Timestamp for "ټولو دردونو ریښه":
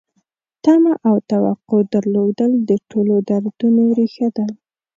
2.89-4.27